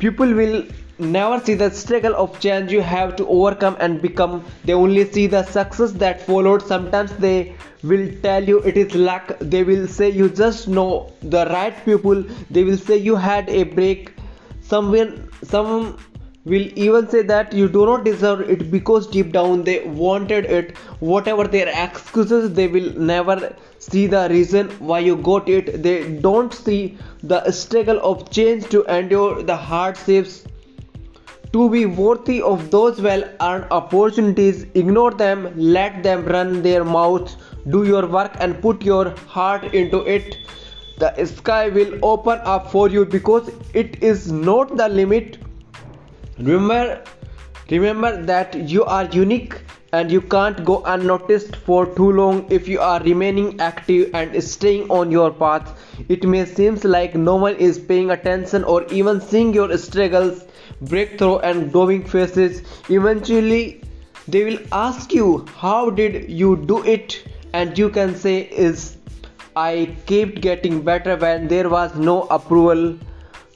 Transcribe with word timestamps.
people 0.00 0.32
will 0.34 0.64
never 0.98 1.38
see 1.44 1.54
the 1.54 1.70
struggle 1.70 2.14
of 2.16 2.38
change 2.40 2.72
you 2.72 2.80
have 2.80 3.16
to 3.16 3.26
overcome 3.28 3.76
and 3.80 4.02
become. 4.02 4.44
They 4.64 4.72
only 4.72 5.04
see 5.12 5.26
the 5.26 5.42
success 5.44 5.92
that 6.04 6.22
followed. 6.26 6.62
Sometimes 6.62 7.12
they 7.16 7.54
will 7.82 8.10
tell 8.22 8.42
you 8.42 8.60
it 8.60 8.76
is 8.76 8.94
luck. 8.94 9.32
They 9.40 9.62
will 9.62 9.86
say 9.86 10.10
you 10.10 10.28
just 10.28 10.68
know 10.68 11.12
the 11.22 11.46
right 11.46 11.84
people. 11.84 12.24
They 12.50 12.64
will 12.64 12.78
say 12.78 12.96
you 12.96 13.16
had 13.16 13.48
a 13.48 13.62
break. 13.62 14.12
Someone 14.62 15.28
some 15.42 15.98
will 16.44 16.66
even 16.74 17.06
say 17.08 17.20
that 17.22 17.52
you 17.52 17.68
do 17.68 17.84
not 17.84 18.02
deserve 18.04 18.40
it 18.48 18.70
because 18.70 19.06
deep 19.06 19.30
down 19.32 19.62
they 19.62 19.84
wanted 19.84 20.46
it. 20.46 20.76
Whatever 21.00 21.46
their 21.46 21.68
excuses 21.68 22.54
they 22.54 22.66
will 22.66 22.92
never 22.98 23.54
see 23.78 24.06
the 24.06 24.26
reason 24.30 24.70
why 24.78 25.00
you 25.00 25.16
got 25.16 25.48
it. 25.48 25.82
They 25.82 26.18
don't 26.18 26.52
see 26.54 26.96
the 27.22 27.50
struggle 27.50 28.00
of 28.02 28.30
change 28.30 28.68
to 28.70 28.84
endure. 28.84 29.42
The 29.42 29.56
hardships 29.56 30.46
to 31.52 31.68
be 31.68 31.84
worthy 31.84 32.40
of 32.40 32.70
those 32.70 33.02
well 33.02 33.22
earned 33.42 33.66
opportunities 33.70 34.64
ignore 34.74 35.10
them 35.10 35.52
let 35.56 36.02
them 36.02 36.24
run 36.24 36.62
their 36.62 36.84
mouths. 36.84 37.36
Do 37.68 37.84
your 37.84 38.06
work 38.06 38.32
and 38.40 38.62
put 38.62 38.82
your 38.82 39.10
heart 39.26 39.74
into 39.74 40.00
it. 40.06 40.38
The 40.98 41.26
sky 41.26 41.68
will 41.68 41.98
open 42.02 42.38
up 42.44 42.70
for 42.70 42.88
you 42.88 43.04
because 43.04 43.50
it 43.74 44.02
is 44.02 44.32
not 44.32 44.76
the 44.76 44.88
limit 44.88 45.38
remember 46.42 47.02
remember 47.70 48.10
that 48.22 48.54
you 48.68 48.84
are 48.84 49.04
unique 49.06 49.60
and 49.92 50.10
you 50.10 50.20
can't 50.20 50.64
go 50.64 50.82
unnoticed 50.84 51.56
for 51.56 51.84
too 51.94 52.10
long 52.12 52.46
if 52.50 52.68
you 52.68 52.80
are 52.80 53.00
remaining 53.02 53.60
active 53.60 54.14
and 54.14 54.42
staying 54.42 54.88
on 54.88 55.10
your 55.10 55.30
path. 55.32 55.76
It 56.08 56.24
may 56.24 56.44
seem 56.44 56.78
like 56.84 57.14
no 57.14 57.34
one 57.36 57.56
is 57.56 57.78
paying 57.78 58.10
attention 58.10 58.64
or 58.64 58.84
even 58.84 59.20
seeing 59.20 59.52
your 59.52 59.76
struggles 59.76 60.44
breakthrough 60.82 61.38
and 61.38 61.72
growing 61.72 62.04
phases 62.04 62.62
eventually 62.88 63.82
they 64.28 64.44
will 64.44 64.58
ask 64.72 65.12
you 65.12 65.44
how 65.56 65.90
did 65.90 66.30
you 66.30 66.56
do 66.56 66.82
it? 66.84 67.24
And 67.52 67.76
you 67.76 67.90
can 67.90 68.14
say 68.14 68.42
is 68.42 68.96
i 69.56 69.94
kept 70.06 70.40
getting 70.40 70.80
better 70.80 71.16
when 71.16 71.48
there 71.48 71.68
was 71.68 71.94
no 71.96 72.22
approval 72.38 72.96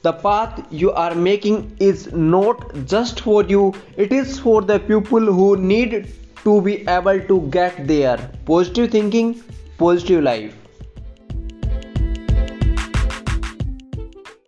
the 0.05 0.13
path 0.13 0.59
you 0.71 0.91
are 1.03 1.15
making 1.15 1.57
is 1.79 2.01
not 2.13 2.63
just 2.93 3.21
for 3.27 3.43
you 3.53 3.63
it 4.05 4.11
is 4.19 4.37
for 4.39 4.61
the 4.61 4.79
people 4.91 5.33
who 5.39 5.47
need 5.57 5.95
to 6.43 6.61
be 6.61 6.75
able 6.87 7.19
to 7.31 7.41
get 7.49 7.87
there. 7.87 8.17
Positive 8.45 8.91
thinking 8.91 9.43
positive 9.79 10.23
life 10.23 10.64